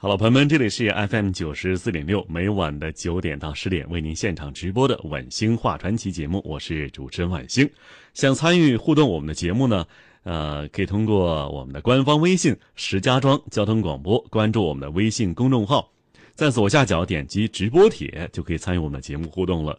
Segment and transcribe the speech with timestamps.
[0.00, 7.68] 好了，朋友们，这里是 FM 九十四点六，每晚的九点到十点为您现场直播的晚星话传奇节目，我是主持人晚星。
[8.14, 9.84] 想参与互动我们的节目呢，
[10.22, 15.90] 呃，可以通过我们的官方微信“石家庄交通广播”关注我们的微信公众号，
[16.32, 19.76] 在左下角点击直播帖就可以参与我们的节目互动了。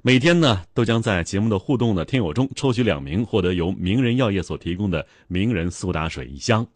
[0.00, 6.66] 每天呢，都将在节目的互动的听友中抽取两名，获得由名人药业所提供的名人苏打水一箱。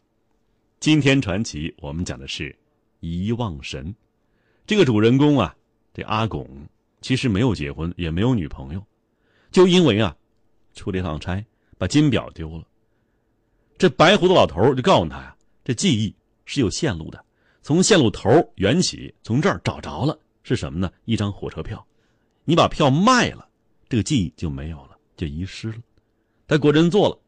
[0.80, 2.54] 今天传奇我们讲的是。
[3.04, 3.94] 遗忘神，
[4.66, 5.54] 这个主人公啊，
[5.92, 6.48] 这阿拱
[7.00, 8.82] 其实没有结婚，也没有女朋友，
[9.50, 10.16] 就因为啊，
[10.74, 11.44] 出了一趟差，
[11.76, 12.64] 把金表丢了。
[13.76, 16.14] 这白胡子老头就告诉他呀，这记忆
[16.46, 17.24] 是有线路的，
[17.60, 20.90] 从线路头缘起，从这儿找着了，是什么呢？
[21.04, 21.84] 一张火车票，
[22.44, 23.46] 你把票卖了，
[23.88, 25.78] 这个记忆就没有了，就遗失了。
[26.46, 27.18] 他果真做了，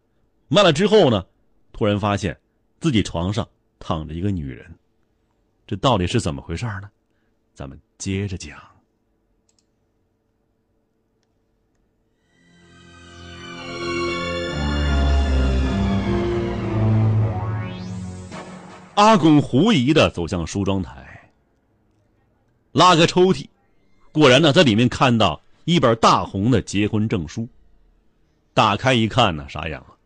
[0.48, 1.26] 卖了之后呢，
[1.72, 2.38] 突然发现
[2.80, 3.46] 自己床上
[3.78, 4.72] 躺着一个女人。
[5.66, 6.88] 这到底是怎么回事呢？
[7.52, 8.56] 咱们接着讲。
[18.94, 21.32] 阿拱狐疑的走向梳妆台，
[22.70, 23.46] 拉开抽屉，
[24.12, 27.48] 果然呢，在里面看到一本大红的结婚证书。
[28.54, 29.96] 打开一看呢，傻眼了。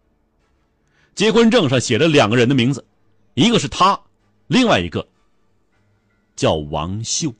[1.14, 2.84] 结婚证上写着两个人的名字，
[3.34, 4.00] 一个是他，
[4.46, 5.06] 另外一个。
[6.40, 7.30] 叫王秀。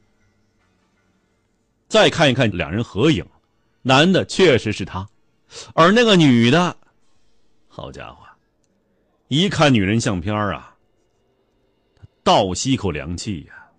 [1.88, 3.24] 再看一看两人合影，
[3.80, 5.08] 男的确实是他，
[5.72, 6.76] 而那个女的，
[7.66, 8.26] 好家伙，
[9.28, 10.76] 一看女人相片啊，
[12.22, 13.70] 倒吸一口凉气呀。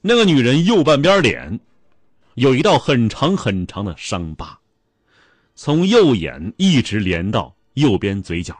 [0.00, 1.60] 那个女人右半边脸
[2.34, 4.58] 有一道很长很长的伤疤，
[5.54, 8.58] 从右眼一直连到右边嘴角，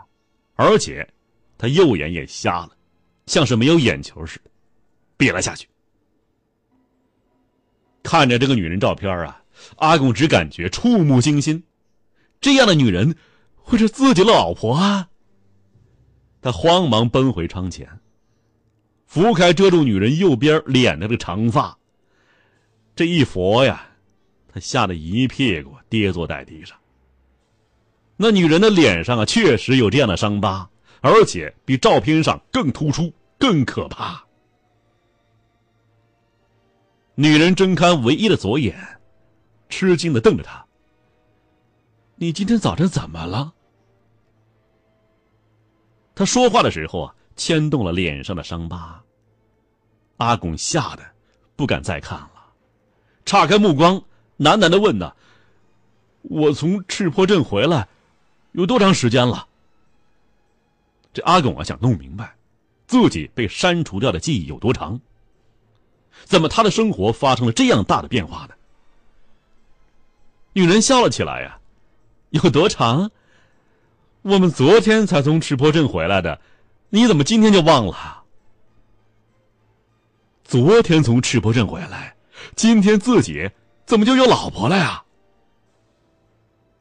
[0.54, 1.04] 而且
[1.58, 2.70] 她右眼也瞎了，
[3.26, 4.47] 像是没有眼球似的。
[5.18, 5.68] 瘪了下去。
[8.02, 9.42] 看着这个女人照片啊，
[9.76, 11.64] 阿贡只感觉触目惊心。
[12.40, 13.16] 这样的女人
[13.56, 15.08] 会是自己的老婆啊？
[16.40, 18.00] 他慌忙奔回窗前，
[19.06, 21.76] 拂开遮住女人右边脸的这长发。
[22.94, 23.88] 这一佛呀，
[24.52, 26.78] 他吓得一屁股跌坐在地上。
[28.16, 34.24] 那女人的脸上啊，确实有这样的伤疤，而且比照片上更突出、更可怕。
[37.20, 38.78] 女人睁开唯一的左眼，
[39.68, 40.64] 吃惊的瞪着他。
[42.14, 43.52] 你今天早晨怎么了？
[46.14, 49.02] 他说话的时候啊，牵动了脸上的伤疤。
[50.18, 51.04] 阿拱吓得
[51.56, 52.52] 不敢再看了，
[53.24, 53.96] 岔开目光，
[54.38, 55.12] 喃喃的问呢
[56.22, 57.88] ：“我从赤坡镇回来，
[58.52, 59.48] 有多长时间了？”
[61.12, 62.36] 这阿拱啊，想弄明白，
[62.86, 65.00] 自己被删除掉的记忆有多长。
[66.28, 68.54] 怎么他的生活发生了这样大的变化呢？
[70.52, 71.58] 女人笑了起来呀，
[72.28, 73.10] 有多长？
[74.20, 76.38] 我们昨天才从赤坡镇回来的，
[76.90, 78.24] 你怎么今天就忘了？
[80.44, 82.14] 昨天从赤坡镇回来，
[82.54, 83.50] 今天自己
[83.86, 85.02] 怎么就有老婆了呀？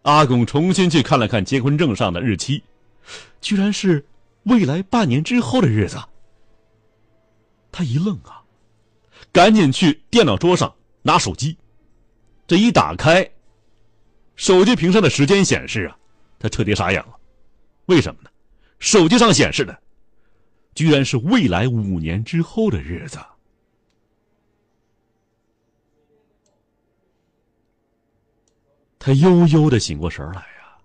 [0.02, 2.62] 阿拱重新去看了看结婚证上的日期，
[3.40, 4.06] 居然是
[4.44, 5.97] 未来半年之后的日子。
[7.72, 8.37] 他一愣啊。
[9.38, 11.56] 赶紧去电脑桌上拿手机，
[12.48, 13.30] 这一打开，
[14.36, 15.96] 手机屏上的时间显示啊，
[16.40, 17.20] 他彻底傻眼了。
[17.86, 18.31] 为什么呢？
[18.80, 19.80] 手机上显示的，
[20.74, 23.20] 居然是未来五年之后的日子。
[28.98, 30.80] 他悠悠的醒过神来呀，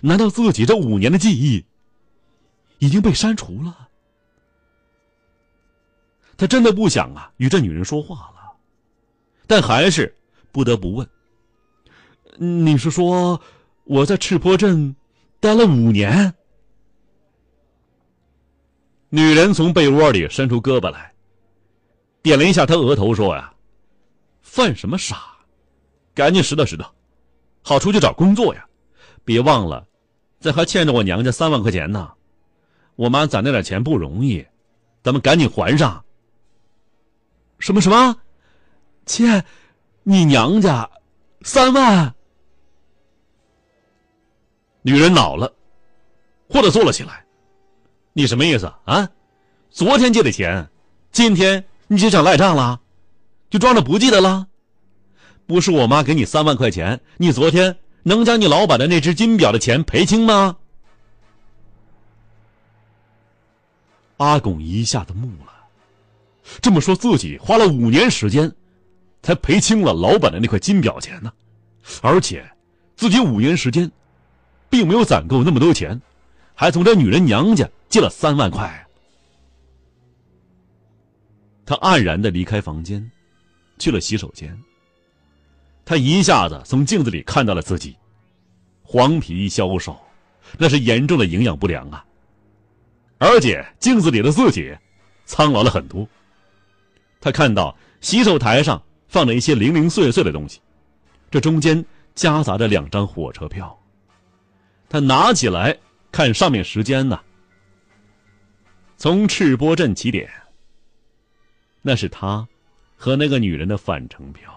[0.00, 1.62] 难道自己这五年的记忆
[2.78, 3.85] 已经被删除了？
[6.36, 8.52] 他真的不想啊与这女人说话了，
[9.46, 10.14] 但还是
[10.52, 11.08] 不得不问
[12.36, 13.40] ：“你是说
[13.84, 14.94] 我在赤坡镇
[15.40, 16.32] 待了五年？”
[19.08, 21.12] 女人从被窝里伸出胳膊来，
[22.22, 23.52] 点了一下他额头，说：“呀，
[24.42, 25.22] 犯什么傻？
[26.12, 26.86] 赶紧拾掇拾掇，
[27.62, 28.66] 好出去找工作呀！
[29.24, 29.86] 别忘了，
[30.40, 32.12] 这还欠着我娘家三万块钱呢。
[32.94, 34.44] 我妈攒那点钱不容易，
[35.02, 36.02] 咱们赶紧还上。”
[37.58, 38.16] 什么什么？
[39.06, 39.44] 切，
[40.02, 40.90] 你娘家
[41.42, 42.14] 三万！
[44.82, 45.52] 女人恼了，
[46.48, 47.24] 或者坐了起来。
[48.12, 49.08] 你什么意思啊？
[49.70, 50.68] 昨天借的钱，
[51.12, 52.80] 今天你就想赖账了？
[53.50, 54.48] 就装着不记得了？
[55.46, 60.56] 不是我妈给你三万块钱，你昨天能将你老板的那只金表的钱赔清吗？
[64.16, 65.52] 阿拱一下子木了，
[66.60, 68.52] 这么说自己花了五年时间，
[69.22, 71.32] 才赔清了老板的那块金表钱呢，
[72.02, 72.48] 而且
[72.94, 73.90] 自己五年时间，
[74.70, 76.00] 并没有攒够那么多钱，
[76.54, 78.86] 还从这女人娘家借了三万块。
[81.64, 83.10] 他黯然的离开房间，
[83.78, 84.56] 去了洗手间。
[85.84, 87.96] 他一下子从镜子里看到了自己，
[88.82, 89.98] 黄皮消瘦，
[90.58, 92.04] 那是严重的营养不良啊。
[93.18, 94.76] 而且镜子里的自己，
[95.24, 96.08] 苍老了很多。
[97.26, 100.60] 他看到洗手台上放着一些零零碎碎的东西，
[101.28, 101.84] 这中间
[102.14, 103.76] 夹杂着两张火车票。
[104.88, 105.76] 他拿起来
[106.12, 107.20] 看上面时间呢，
[108.96, 110.30] 从赤波镇起点。
[111.82, 112.46] 那是他
[112.94, 114.56] 和那个女人的返程票。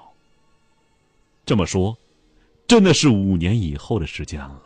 [1.47, 1.97] 这么说，
[2.67, 4.61] 真的是五年以后的时间了。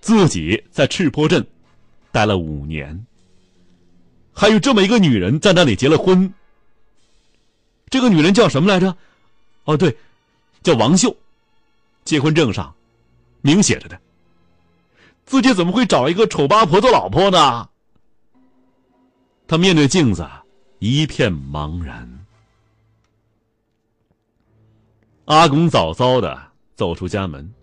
[0.00, 1.46] 自己在赤坡镇
[2.10, 3.06] 待了五年，
[4.34, 6.32] 还有这么一个女人在那里结了婚。
[7.88, 8.96] 这个女人叫什么来着？
[9.64, 9.96] 哦，对，
[10.62, 11.16] 叫王秀。
[12.04, 12.74] 结婚证上
[13.40, 13.98] 明写着的。
[15.24, 17.68] 自己怎么会找一个丑八婆做老婆呢？
[19.46, 20.28] 他面对镜子，
[20.80, 22.26] 一片茫然。
[25.26, 26.38] 阿公早早的
[26.74, 27.54] 走出家门，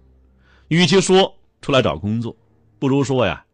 [0.69, 2.35] 与其说出来找工作，
[2.79, 3.45] 不如说呀，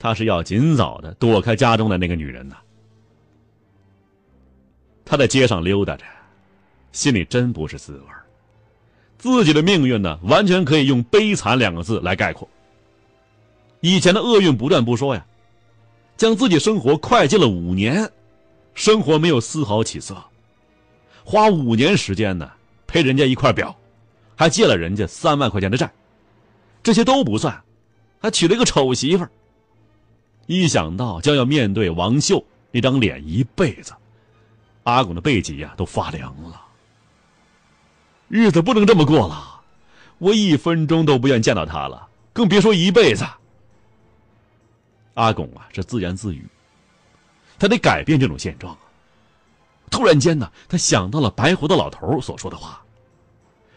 [0.00, 2.56] 他是要尽早的躲开家中的那个女人呐。
[5.04, 6.04] 他在街上溜达着，
[6.90, 8.06] 心里真不是滋味
[9.18, 12.48] 自己的命运呢，完全可以用“悲惨”两个字来概括。
[13.80, 15.24] 以前的厄运不断不说呀。
[16.16, 18.06] 将自己生活快进了五年，
[18.74, 20.22] 生活没有丝毫起色，
[21.24, 22.50] 花五年时间呢
[22.86, 23.74] 赔人家一块表，
[24.36, 25.90] 还借了人家三万块钱的债，
[26.82, 27.58] 这些都不算，
[28.18, 29.30] 还娶了一个丑媳妇儿。
[30.50, 33.92] 一想到将要面对王秀那张脸一辈子，
[34.82, 36.60] 阿拱的背脊呀都发凉了。
[38.26, 39.60] 日子不能这么过了，
[40.18, 43.24] 我一分钟都不愿见到他了，更别说一辈子。
[45.14, 46.44] 阿拱啊，是自言自语。
[47.56, 48.76] 他得改变这种现状！
[49.88, 52.82] 突然间呢，他想到了白胡子老头所说的话：“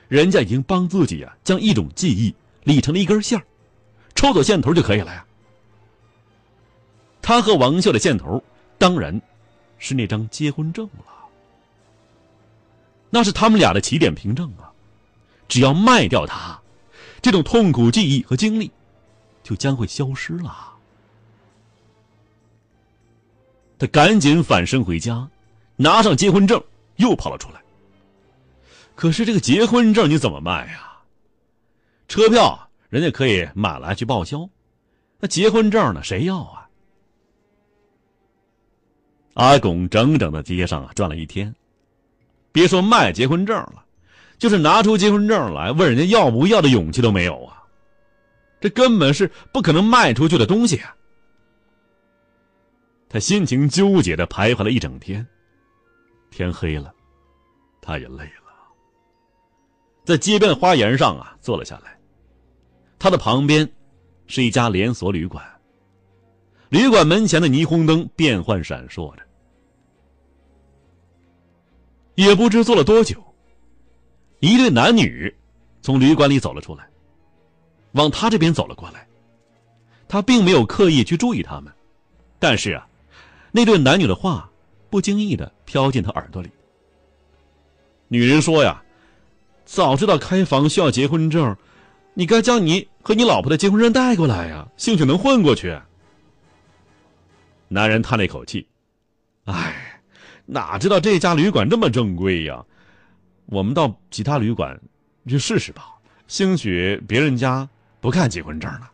[0.09, 2.33] 人家已经帮自己呀，将一种记忆
[2.63, 3.39] 理成了一根线
[4.15, 5.23] 抽走线头就可以了呀。”
[7.23, 8.43] 他和王秀的线头，
[8.77, 9.19] 当然
[9.79, 11.05] 是那张结婚证了。
[13.09, 14.69] 那是他们俩的起点凭证啊！
[15.47, 16.59] 只要卖掉它，
[17.21, 18.69] 这种痛苦记忆和经历，
[19.41, 20.73] 就将会消失了。
[23.79, 25.29] 他赶紧返身回家，
[25.77, 26.61] 拿上结婚证，
[26.97, 27.61] 又跑了出来。
[28.95, 30.97] 可是这个结婚证你怎么卖呀？
[32.07, 34.49] 车票人家可以买来去报销，
[35.19, 36.03] 那结婚证呢？
[36.03, 36.62] 谁要啊？
[39.33, 41.53] 阿拱整整的街上啊转了一天，
[42.51, 43.83] 别说卖结婚证了，
[44.37, 47.63] 就是拿出结婚证来问人家要不要的勇气都没有啊！
[48.61, 50.95] 这根本是不可能卖出去的东西啊！
[53.09, 55.25] 他心情纠结的徘徊了一整天，
[56.29, 56.93] 天黑了，
[57.81, 58.53] 他也累了，
[60.05, 61.97] 在街边的花园上啊坐了下来。
[62.99, 63.69] 他的旁边
[64.27, 65.43] 是一家连锁旅馆，
[66.69, 69.23] 旅馆门前的霓虹灯变幻闪烁着。
[72.15, 73.23] 也不知坐了多久，
[74.39, 75.33] 一对男女
[75.81, 76.87] 从旅馆里走了出来，
[77.93, 79.07] 往他这边走了过来。
[80.07, 81.73] 他并没有刻意去注意他们，
[82.39, 82.87] 但是啊。
[83.55, 84.49] 那对男女的话，
[84.89, 86.49] 不经意的飘进他耳朵里。
[88.07, 88.83] 女人说：“呀，
[89.63, 91.55] 早知道开房需要结婚证，
[92.15, 95.79] 你该将你和你老婆的结婚证带过来呀，兴许能混过去。”
[97.69, 98.67] 男人叹了一口气
[99.45, 99.92] ：“哎，
[100.45, 102.63] 哪知道这家旅馆这么正规呀？
[103.45, 104.79] 我们到其他旅馆
[105.27, 105.95] 去试试吧，
[106.27, 107.67] 兴许别人家
[107.99, 108.87] 不看结婚证呢。”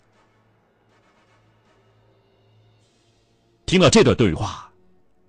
[3.66, 4.72] 听到这段对话，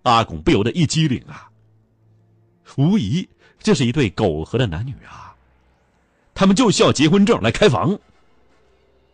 [0.03, 1.51] 阿拱不由得一激灵啊！
[2.77, 5.37] 无疑，这是一对苟合的男女啊！
[6.33, 7.99] 他们就需要结婚证来开房。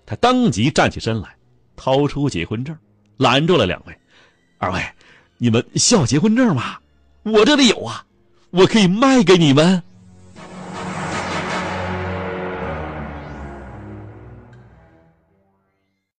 [0.07, 1.37] 他当即站起身来，
[1.75, 2.79] 掏出结婚证，
[3.17, 3.99] 拦住了两位
[4.59, 4.81] ：“二位，
[5.39, 6.79] 你们需要结婚证吗？
[7.27, 8.05] 我这里有啊，
[8.51, 9.83] 我可以卖给你们。”